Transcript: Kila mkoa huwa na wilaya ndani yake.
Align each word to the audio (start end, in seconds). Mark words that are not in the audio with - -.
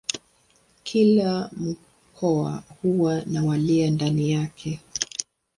Kila 0.83 1.51
mkoa 1.57 2.63
huwa 2.81 3.21
na 3.25 3.43
wilaya 3.43 3.91
ndani 3.91 4.31
yake. 4.31 4.79